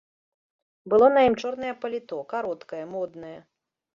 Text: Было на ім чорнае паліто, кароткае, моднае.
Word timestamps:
Было 0.93 1.09
на 1.17 1.21
ім 1.27 1.35
чорнае 1.43 1.73
паліто, 1.85 2.19
кароткае, 2.33 2.83
моднае. 2.97 3.37